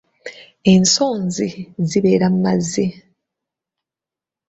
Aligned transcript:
Ensonzi 0.73 1.47
zibeera 1.89 2.25
mu 2.33 2.39
mazzi. 2.45 2.85